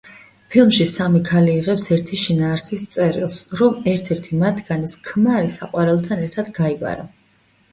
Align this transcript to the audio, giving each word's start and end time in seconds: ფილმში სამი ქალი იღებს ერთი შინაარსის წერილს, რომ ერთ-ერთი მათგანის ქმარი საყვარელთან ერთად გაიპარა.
ფილმში 0.53 0.85
სამი 0.91 1.19
ქალი 1.27 1.51
იღებს 1.57 1.85
ერთი 1.97 2.19
შინაარსის 2.21 2.85
წერილს, 2.97 3.37
რომ 3.61 3.77
ერთ-ერთი 3.93 4.41
მათგანის 4.45 4.97
ქმარი 5.11 5.55
საყვარელთან 5.59 6.25
ერთად 6.27 6.51
გაიპარა. 6.57 7.07